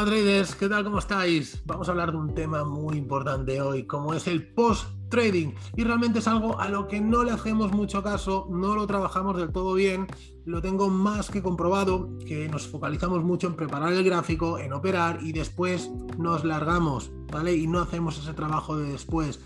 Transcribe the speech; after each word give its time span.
Hola 0.00 0.12
traders, 0.12 0.54
¿qué 0.54 0.66
tal? 0.66 0.82
¿Cómo 0.82 0.98
estáis? 0.98 1.62
Vamos 1.66 1.86
a 1.86 1.90
hablar 1.90 2.10
de 2.10 2.16
un 2.16 2.34
tema 2.34 2.64
muy 2.64 2.96
importante 2.96 3.60
hoy, 3.60 3.82
como 3.86 4.14
es 4.14 4.28
el 4.28 4.50
post-trading. 4.54 5.52
Y 5.76 5.84
realmente 5.84 6.20
es 6.20 6.26
algo 6.26 6.58
a 6.58 6.70
lo 6.70 6.88
que 6.88 7.02
no 7.02 7.22
le 7.22 7.32
hacemos 7.32 7.72
mucho 7.72 8.02
caso, 8.02 8.48
no 8.50 8.74
lo 8.74 8.86
trabajamos 8.86 9.36
del 9.36 9.52
todo 9.52 9.74
bien, 9.74 10.06
lo 10.46 10.62
tengo 10.62 10.88
más 10.88 11.30
que 11.30 11.42
comprobado, 11.42 12.16
que 12.26 12.48
nos 12.48 12.66
focalizamos 12.66 13.22
mucho 13.22 13.46
en 13.48 13.56
preparar 13.56 13.92
el 13.92 14.02
gráfico, 14.02 14.58
en 14.58 14.72
operar 14.72 15.18
y 15.20 15.32
después 15.32 15.90
nos 16.16 16.46
largamos, 16.46 17.12
¿vale? 17.30 17.54
Y 17.54 17.66
no 17.66 17.80
hacemos 17.80 18.16
ese 18.18 18.32
trabajo 18.32 18.78
de 18.78 18.92
después. 18.92 19.38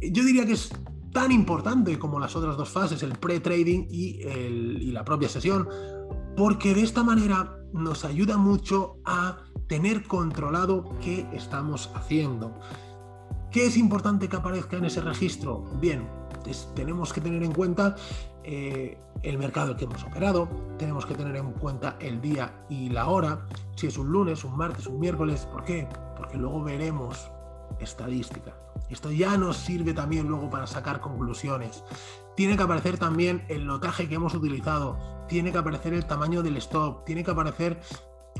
Yo 0.00 0.22
diría 0.22 0.46
que 0.46 0.52
es 0.52 0.70
tan 1.12 1.32
importante 1.32 1.98
como 1.98 2.20
las 2.20 2.36
otras 2.36 2.56
dos 2.56 2.68
fases, 2.68 3.02
el 3.02 3.18
pre-trading 3.18 3.88
y, 3.90 4.20
y 4.20 4.92
la 4.92 5.04
propia 5.04 5.28
sesión, 5.28 5.68
porque 6.36 6.72
de 6.72 6.82
esta 6.82 7.02
manera 7.02 7.58
nos 7.72 8.04
ayuda 8.04 8.36
mucho 8.36 8.98
a 9.04 9.38
tener 9.72 10.06
controlado 10.06 10.84
qué 11.00 11.26
estamos 11.32 11.90
haciendo. 11.94 12.52
¿Qué 13.50 13.64
es 13.64 13.78
importante 13.78 14.28
que 14.28 14.36
aparezca 14.36 14.76
en 14.76 14.84
ese 14.84 15.00
registro? 15.00 15.64
Bien, 15.80 16.06
tenemos 16.74 17.10
que 17.10 17.22
tener 17.22 17.42
en 17.42 17.52
cuenta 17.52 17.96
eh, 18.44 18.98
el 19.22 19.38
mercado 19.38 19.74
que 19.74 19.84
hemos 19.84 20.04
operado, 20.04 20.46
tenemos 20.78 21.06
que 21.06 21.14
tener 21.14 21.36
en 21.36 21.52
cuenta 21.52 21.96
el 22.00 22.20
día 22.20 22.66
y 22.68 22.90
la 22.90 23.06
hora, 23.06 23.46
si 23.74 23.86
es 23.86 23.96
un 23.96 24.12
lunes, 24.12 24.44
un 24.44 24.58
martes, 24.58 24.86
un 24.86 25.00
miércoles. 25.00 25.48
¿Por 25.50 25.64
qué? 25.64 25.88
Porque 26.18 26.36
luego 26.36 26.62
veremos 26.62 27.30
estadística. 27.80 28.52
Esto 28.90 29.10
ya 29.10 29.38
nos 29.38 29.56
sirve 29.56 29.94
también 29.94 30.28
luego 30.28 30.50
para 30.50 30.66
sacar 30.66 31.00
conclusiones. 31.00 31.82
Tiene 32.36 32.58
que 32.58 32.62
aparecer 32.62 32.98
también 32.98 33.46
el 33.48 33.64
lotaje 33.64 34.06
que 34.06 34.16
hemos 34.16 34.34
utilizado, 34.34 34.98
tiene 35.28 35.50
que 35.50 35.56
aparecer 35.56 35.94
el 35.94 36.04
tamaño 36.04 36.42
del 36.42 36.58
stop, 36.58 37.06
tiene 37.06 37.24
que 37.24 37.30
aparecer 37.30 37.80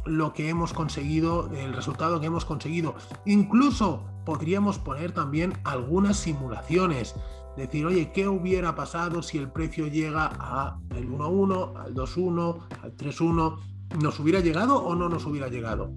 lo 0.04 0.32
que 0.32 0.48
hemos 0.48 0.72
conseguido, 0.72 1.50
el 1.54 1.72
resultado 1.72 2.20
que 2.20 2.26
hemos 2.26 2.44
conseguido. 2.44 2.94
Incluso 3.24 4.04
podríamos 4.24 4.78
poner 4.78 5.12
también 5.12 5.54
algunas 5.64 6.16
simulaciones. 6.16 7.14
Decir, 7.56 7.84
oye, 7.84 8.12
¿qué 8.12 8.28
hubiera 8.28 8.74
pasado 8.74 9.22
si 9.22 9.38
el 9.38 9.50
precio 9.50 9.86
llega 9.86 10.26
al 10.26 11.08
1.1, 11.08 11.76
al 11.76 11.94
2.1, 11.94 12.60
al 12.82 12.96
3.1? 12.96 13.58
¿Nos 14.00 14.18
hubiera 14.20 14.40
llegado 14.40 14.82
o 14.82 14.94
no 14.94 15.08
nos 15.08 15.26
hubiera 15.26 15.48
llegado? 15.48 15.92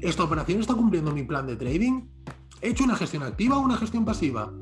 ¿Esta 0.00 0.24
operación 0.24 0.60
está 0.60 0.74
cumpliendo 0.74 1.12
mi 1.12 1.24
plan 1.24 1.46
de 1.46 1.56
trading? 1.56 2.02
¿He 2.60 2.70
hecho 2.70 2.84
una 2.84 2.96
gestión 2.96 3.22
activa 3.22 3.56
o 3.56 3.60
una 3.60 3.76
gestión 3.76 4.04
pasiva? 4.04 4.52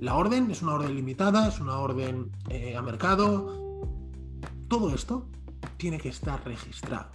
La 0.00 0.16
orden 0.16 0.50
es 0.50 0.60
una 0.60 0.74
orden 0.74 0.94
limitada, 0.94 1.48
es 1.48 1.60
una 1.60 1.78
orden 1.78 2.30
eh, 2.50 2.76
a 2.76 2.82
mercado. 2.82 3.90
Todo 4.68 4.94
esto 4.94 5.26
tiene 5.78 5.98
que 5.98 6.10
estar 6.10 6.44
registrado. 6.44 7.10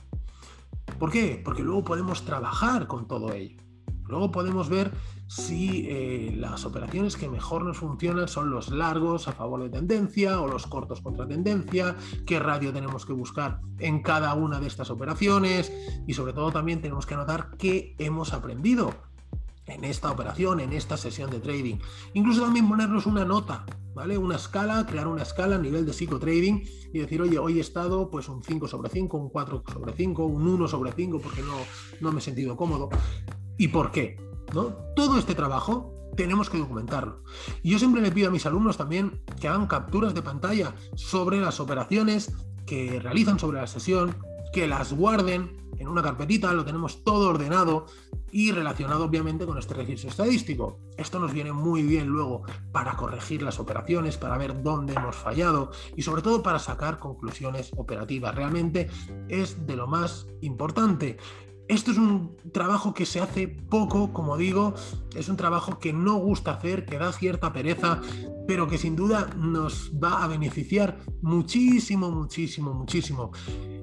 ¿Por 1.00 1.11
qué? 1.11 1.42
Porque 1.44 1.64
luego 1.64 1.83
podemos 1.83 2.25
trabajar 2.25 2.86
con 2.88 3.08
todo 3.08 3.31
ello. 3.31 3.64
Luego 4.09 4.31
podemos 4.31 4.69
ver 4.69 4.92
si 5.28 5.86
eh, 5.88 6.33
las 6.36 6.66
operaciones 6.66 7.16
que 7.16 7.30
mejor 7.30 7.64
nos 7.64 7.78
funcionan 7.78 8.28
son 8.28 8.50
los 8.50 8.69
largos 8.69 9.27
a 9.27 9.31
favor 9.31 9.61
de 9.61 9.70
tendencia 9.70 10.42
o 10.42 10.47
los 10.47 10.66
cortos 10.66 11.02
contra 11.02 11.27
tendencia, 11.27 11.95
qué 12.25 12.39
radio 12.39 12.73
tenemos 12.73 13.05
que 13.05 13.14
buscar 13.14 13.61
en 13.77 14.02
cada 14.02 14.33
una 14.33 14.59
de 14.59 14.66
estas 14.66 14.89
operaciones 14.89 15.72
y 16.08 16.16
sobre 16.16 16.33
todo 16.33 16.52
también 16.52 16.81
tenemos 16.81 17.05
que 17.05 17.14
anotar 17.14 17.52
qué 17.58 17.95
hemos 18.00 18.33
aprendido 18.33 19.08
en 19.72 19.84
esta 19.84 20.12
operación, 20.12 20.59
en 20.59 20.73
esta 20.73 20.98
sesión 20.98 21.30
de 21.30 21.39
trading. 21.39 21.78
Incluso 22.14 22.42
también 22.42 22.67
ponernos 22.67 23.06
una 23.06 23.25
nota, 23.25 23.66
¿vale? 23.94 24.17
Una 24.17 24.36
escala, 24.36 24.86
crear 24.86 25.08
una 25.08 25.23
escala 25.23 25.56
a 25.56 25.59
nivel 25.59 25.86
de 25.86 25.94
psicotrading 25.94 26.64
y 26.94 27.00
decir, 27.00 27.22
oye, 27.22 27.38
hoy 27.38 27.58
he 27.58 27.61
estado 27.61 28.09
pues 28.09 28.30
un 28.30 28.44
5 28.44 28.67
sobre 28.67 28.89
5, 28.89 29.17
un 29.17 29.30
4 29.30 29.64
sobre 29.72 29.94
5, 29.94 30.26
un 30.26 30.48
1 30.48 30.67
sobre 30.67 30.92
5 30.92 31.20
porque 31.22 31.42
no, 31.42 31.56
no 32.02 32.11
me 32.11 32.20
he 32.20 32.22
sentido 32.22 32.56
cómodo. 32.56 32.89
¿Y 33.58 33.67
por 33.67 33.92
qué? 33.92 34.17
¿No? 34.54 34.76
Todo 34.95 35.17
este 35.17 35.36
trabajo 35.36 35.93
tenemos 36.16 36.49
que 36.49 36.58
documentarlo. 36.58 37.23
Y 37.61 37.72
yo 37.72 37.80
siempre 37.80 38.02
le 38.02 38.11
pido 38.11 38.30
a 38.30 38.32
mis 38.32 38.45
alumnos 38.45 38.77
también 38.77 39.22
que 39.39 39.48
hagan 39.48 39.67
capturas 39.67 40.14
de 40.14 40.22
pantalla 40.22 40.76
sobre 40.95 41.39
las 41.39 41.60
operaciones 41.60 42.33
que 42.66 42.99
realizan 42.99 43.39
sobre 43.39 43.60
la 43.60 43.67
sesión, 43.67 44.16
que 44.52 44.67
las 44.67 44.93
guarden 44.93 45.58
en 45.77 45.87
una 45.87 46.02
carpetita, 46.02 46.52
lo 46.54 46.65
tenemos 46.65 47.04
todo 47.04 47.30
ordenado 47.30 47.86
y 48.32 48.52
relacionado 48.52 49.05
obviamente 49.05 49.45
con 49.45 49.58
este 49.58 49.73
registro 49.73 50.10
estadístico. 50.10 50.80
Esto 50.98 51.20
nos 51.20 51.33
viene 51.33 51.54
muy 51.54 51.83
bien 51.83 52.08
luego 52.08 52.43
para 52.71 52.95
corregir 52.95 53.42
las 53.42 53.60
operaciones, 53.60 54.17
para 54.17 54.37
ver 54.37 54.61
dónde 54.61 54.93
hemos 54.93 55.15
fallado 55.15 55.71
y 55.95 56.02
sobre 56.02 56.21
todo 56.21 56.43
para 56.43 56.60
sacar 56.60 56.99
conclusiones 56.99 57.71
operativas. 57.77 58.36
Realmente 58.36 58.89
es 59.30 59.65
de 59.65 59.76
lo 59.76 59.87
más 59.87 60.27
importante. 60.42 61.17
Esto 61.70 61.92
es 61.92 61.98
un 61.98 62.36
trabajo 62.52 62.95
que 62.95 63.05
se 63.05 63.21
hace 63.21 63.48
poco, 63.48 64.11
como 64.11 64.37
digo, 64.37 64.73
es 65.16 65.30
un 65.30 65.37
trabajo 65.37 65.77
que 65.77 65.93
no 65.93 66.16
gusta 66.16 66.54
hacer, 66.54 66.83
que 66.83 66.98
da 66.98 67.11
cierta 67.11 67.54
pereza, 67.54 68.02
pero 68.48 68.67
que 68.67 68.80
sin 68.80 68.95
duda 68.95 69.30
nos 69.37 69.92
va 70.04 70.23
a 70.23 70.27
beneficiar 70.27 70.98
muchísimo, 71.21 72.10
muchísimo, 72.10 72.73
muchísimo. 72.73 73.31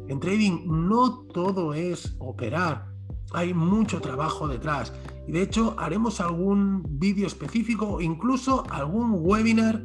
En 0.08 0.20
trading 0.20 0.66
no 0.66 1.24
todo 1.32 1.74
es 1.74 2.14
operar, 2.18 2.86
hay 3.32 3.52
mucho 3.52 4.00
trabajo 4.00 4.48
detrás. 4.48 4.92
Y 5.26 5.32
de 5.32 5.42
hecho 5.42 5.74
haremos 5.78 6.20
algún 6.20 6.82
vídeo 6.88 7.26
específico, 7.26 8.00
incluso 8.00 8.64
algún 8.70 9.18
webinar 9.20 9.82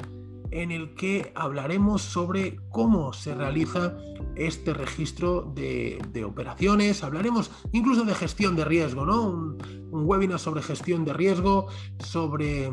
en 0.52 0.72
el 0.72 0.94
que 0.94 1.32
hablaremos 1.36 2.02
sobre 2.02 2.60
cómo 2.70 3.14
se 3.14 3.34
realiza 3.34 3.96
este 4.36 4.74
registro 4.74 5.52
de, 5.56 6.00
operaciones. 6.26 7.04
Hablaremos 7.04 7.52
incluso 7.72 8.04
de 8.04 8.14
gestión 8.14 8.56
de 8.56 8.66
riesgo, 8.66 9.06
¿no? 9.06 9.30
Un, 9.30 9.58
webinar 9.92 10.40
sobre 10.40 10.62
gestión 10.62 11.04
de 11.04 11.12
riesgo, 11.12 11.68
sobre, 12.00 12.72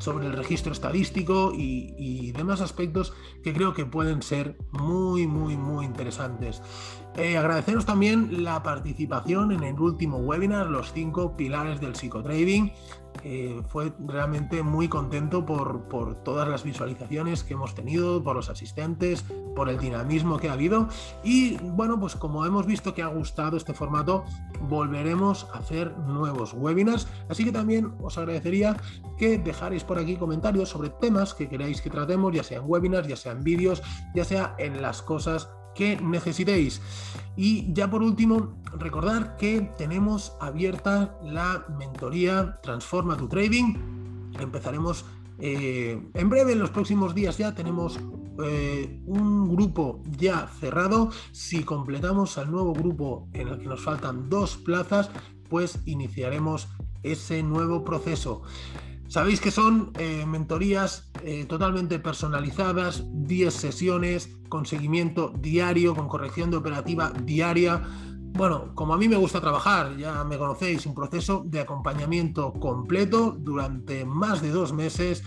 sobre 0.00 0.26
el 0.26 0.32
registro 0.32 0.72
estadístico 0.72 1.52
y, 1.54 1.94
y, 1.96 2.32
demás 2.32 2.60
aspectos 2.60 3.12
que 3.44 3.52
creo 3.52 3.72
que 3.72 3.84
pueden 3.84 4.20
ser 4.20 4.58
muy, 4.72 5.28
muy, 5.28 5.56
muy 5.56 5.86
interesantes. 5.86 6.60
Eh, 7.16 7.38
agradeceros 7.38 7.86
también 7.86 8.44
la 8.44 8.62
participación 8.62 9.50
en 9.50 9.62
el 9.62 9.80
último 9.80 10.18
webinar, 10.18 10.66
los 10.66 10.92
cinco 10.92 11.34
pilares 11.34 11.80
del 11.80 11.96
psicotrading. 11.96 12.72
Eh, 13.24 13.62
fue 13.68 13.94
realmente 14.06 14.62
muy 14.62 14.86
contento 14.88 15.46
por, 15.46 15.88
por, 15.88 16.22
todas 16.22 16.46
las 16.46 16.62
visualizaciones 16.62 17.42
que 17.42 17.54
hemos 17.54 17.74
tenido, 17.74 18.22
por 18.22 18.36
los 18.36 18.50
asistentes, 18.50 19.24
por 19.54 19.70
el 19.70 19.78
dinamismo 19.78 20.36
que 20.36 20.50
ha 20.50 20.52
habido. 20.52 20.88
Y 21.24 21.56
bueno, 21.56 21.98
pues 21.98 22.14
como 22.16 22.44
hemos 22.44 22.66
visto 22.66 22.92
que 22.92 23.02
ha 23.02 23.06
gustado 23.06 23.56
este 23.56 23.72
formato, 23.72 24.24
volveremos 24.68 25.48
a 25.54 25.58
hacer 25.58 25.96
nuevos 25.96 26.52
webinars. 26.52 27.08
Así 27.30 27.46
que 27.46 27.52
también 27.52 27.94
os 28.02 28.18
agradecería 28.18 28.76
que 29.16 29.38
dejarais 29.38 29.84
por 29.84 29.98
aquí 29.98 30.16
comentarios 30.16 30.68
sobre 30.68 30.90
temas 30.90 31.32
que 31.32 31.48
queráis 31.48 31.80
que 31.80 31.88
tratemos, 31.88 32.34
ya 32.34 32.42
sea 32.42 32.58
en 32.58 32.64
webinars, 32.66 33.08
ya 33.08 33.16
sea 33.16 33.32
en 33.32 33.42
vídeos, 33.42 33.82
ya 34.14 34.24
sea 34.26 34.54
en 34.58 34.82
las 34.82 35.00
cosas 35.00 35.48
que 35.76 36.00
necesitéis. 36.00 36.80
Y 37.36 37.72
ya 37.72 37.90
por 37.90 38.02
último, 38.02 38.54
recordar 38.78 39.36
que 39.36 39.70
tenemos 39.76 40.32
abierta 40.40 41.18
la 41.22 41.66
mentoría 41.78 42.58
Transforma 42.62 43.16
tu 43.16 43.28
Trading. 43.28 43.74
Empezaremos 44.40 45.04
eh, 45.38 46.00
en 46.14 46.28
breve, 46.30 46.52
en 46.52 46.58
los 46.60 46.70
próximos 46.70 47.14
días 47.14 47.36
ya 47.36 47.54
tenemos 47.54 48.00
eh, 48.42 49.00
un 49.06 49.48
grupo 49.54 50.02
ya 50.18 50.48
cerrado. 50.60 51.10
Si 51.32 51.62
completamos 51.62 52.38
al 52.38 52.50
nuevo 52.50 52.72
grupo 52.72 53.28
en 53.32 53.48
el 53.48 53.58
que 53.58 53.66
nos 53.66 53.82
faltan 53.82 54.28
dos 54.28 54.56
plazas, 54.56 55.10
pues 55.48 55.78
iniciaremos 55.84 56.68
ese 57.02 57.42
nuevo 57.42 57.84
proceso. 57.84 58.42
Sabéis 59.08 59.40
que 59.40 59.50
son 59.52 59.92
eh, 59.98 60.24
mentorías 60.26 61.10
eh, 61.22 61.44
totalmente 61.44 61.98
personalizadas, 61.98 63.04
10 63.12 63.54
sesiones 63.54 64.36
con 64.48 64.66
seguimiento 64.66 65.32
diario, 65.38 65.94
con 65.94 66.08
corrección 66.08 66.50
de 66.50 66.56
operativa 66.56 67.12
diaria. 67.22 67.82
Bueno, 68.32 68.74
como 68.74 68.94
a 68.94 68.98
mí 68.98 69.08
me 69.08 69.16
gusta 69.16 69.40
trabajar, 69.40 69.96
ya 69.96 70.24
me 70.24 70.38
conocéis, 70.38 70.86
un 70.86 70.94
proceso 70.94 71.44
de 71.46 71.60
acompañamiento 71.60 72.52
completo 72.52 73.36
durante 73.38 74.04
más 74.04 74.42
de 74.42 74.50
dos 74.50 74.72
meses 74.72 75.22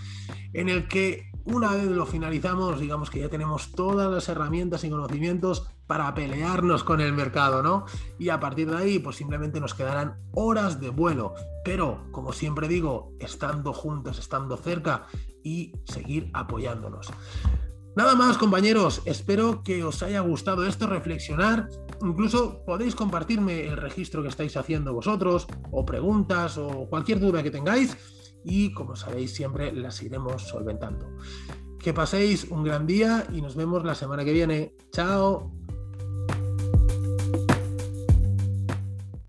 en 0.52 0.68
el 0.68 0.86
que 0.86 1.29
una 1.44 1.72
vez 1.72 1.86
lo 1.86 2.06
finalizamos, 2.06 2.80
digamos 2.80 3.10
que 3.10 3.20
ya 3.20 3.28
tenemos 3.28 3.72
todas 3.72 4.10
las 4.10 4.28
herramientas 4.28 4.84
y 4.84 4.90
conocimientos 4.90 5.66
para 5.86 6.14
pelearnos 6.14 6.84
con 6.84 7.00
el 7.00 7.12
mercado, 7.12 7.62
¿no? 7.62 7.84
Y 8.18 8.28
a 8.28 8.38
partir 8.38 8.70
de 8.70 8.76
ahí, 8.76 8.98
pues 8.98 9.16
simplemente 9.16 9.60
nos 9.60 9.74
quedarán 9.74 10.18
horas 10.32 10.80
de 10.80 10.90
vuelo. 10.90 11.34
Pero, 11.64 12.06
como 12.12 12.32
siempre 12.32 12.68
digo, 12.68 13.12
estando 13.18 13.72
juntos, 13.72 14.18
estando 14.18 14.56
cerca 14.56 15.06
y 15.42 15.72
seguir 15.84 16.30
apoyándonos. 16.32 17.12
Nada 17.96 18.14
más 18.14 18.38
compañeros, 18.38 19.02
espero 19.04 19.62
que 19.64 19.82
os 19.82 20.02
haya 20.02 20.20
gustado 20.20 20.64
esto, 20.64 20.86
reflexionar, 20.86 21.68
incluso 22.02 22.64
podéis 22.64 22.94
compartirme 22.94 23.66
el 23.66 23.76
registro 23.76 24.22
que 24.22 24.28
estáis 24.28 24.56
haciendo 24.56 24.94
vosotros, 24.94 25.48
o 25.72 25.84
preguntas, 25.84 26.56
o 26.56 26.86
cualquier 26.88 27.18
duda 27.18 27.42
que 27.42 27.50
tengáis 27.50 27.96
y 28.44 28.72
como 28.72 28.96
sabéis 28.96 29.32
siempre 29.32 29.72
las 29.72 30.02
iremos 30.02 30.42
solventando. 30.42 31.06
Que 31.78 31.94
paséis 31.94 32.46
un 32.50 32.62
gran 32.64 32.86
día 32.86 33.26
y 33.32 33.40
nos 33.40 33.56
vemos 33.56 33.84
la 33.84 33.94
semana 33.94 34.24
que 34.24 34.32
viene. 34.32 34.76
Chao. 34.92 35.59